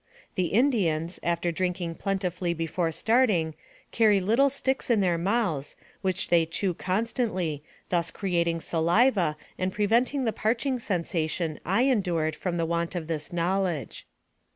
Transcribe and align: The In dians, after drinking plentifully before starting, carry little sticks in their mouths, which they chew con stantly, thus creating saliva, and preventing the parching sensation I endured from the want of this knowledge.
The 0.33 0.51
In 0.51 0.71
dians, 0.71 1.19
after 1.21 1.51
drinking 1.51 1.93
plentifully 1.93 2.55
before 2.55 2.91
starting, 2.91 3.53
carry 3.91 4.19
little 4.19 4.49
sticks 4.49 4.89
in 4.89 4.99
their 4.99 5.19
mouths, 5.19 5.75
which 6.01 6.29
they 6.29 6.47
chew 6.47 6.73
con 6.73 7.05
stantly, 7.05 7.61
thus 7.89 8.09
creating 8.09 8.61
saliva, 8.61 9.37
and 9.59 9.71
preventing 9.71 10.23
the 10.23 10.33
parching 10.33 10.79
sensation 10.79 11.59
I 11.63 11.83
endured 11.83 12.35
from 12.35 12.57
the 12.57 12.65
want 12.65 12.95
of 12.95 13.05
this 13.05 13.31
knowledge. 13.31 14.07